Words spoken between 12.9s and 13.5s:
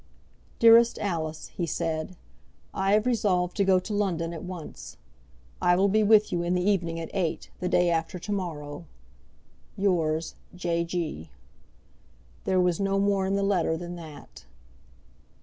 more in the